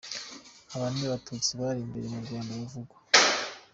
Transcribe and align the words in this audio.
Aba 0.73 0.87
ni 0.93 1.01
abatutsi 1.07 1.51
bari 1.59 1.79
imbere 1.85 2.05
mu 2.13 2.19
Rwanda 2.25 2.51
bavugwa. 2.59 2.97